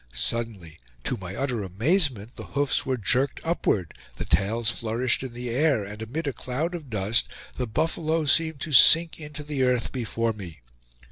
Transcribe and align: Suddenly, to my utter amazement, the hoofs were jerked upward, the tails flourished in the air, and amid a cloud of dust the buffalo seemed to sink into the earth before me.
Suddenly, 0.13 0.79
to 1.03 1.15
my 1.15 1.35
utter 1.35 1.61
amazement, 1.61 2.35
the 2.35 2.43
hoofs 2.57 2.87
were 2.87 2.97
jerked 2.97 3.39
upward, 3.43 3.93
the 4.15 4.25
tails 4.25 4.71
flourished 4.71 5.21
in 5.21 5.33
the 5.33 5.51
air, 5.51 5.83
and 5.83 6.01
amid 6.01 6.25
a 6.25 6.33
cloud 6.33 6.73
of 6.73 6.89
dust 6.89 7.27
the 7.57 7.67
buffalo 7.67 8.25
seemed 8.25 8.59
to 8.61 8.71
sink 8.71 9.19
into 9.19 9.43
the 9.43 9.61
earth 9.61 9.91
before 9.91 10.33
me. 10.33 10.61